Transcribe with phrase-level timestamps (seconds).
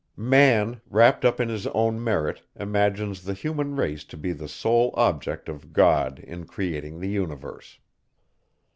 [0.17, 4.95] Man, wrapped up in his own merit, imagines the human race to be the sole
[4.97, 7.77] object of God in creating the universe.